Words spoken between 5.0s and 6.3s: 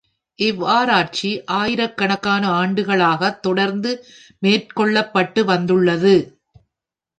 பட்டு வந்துள்ளது.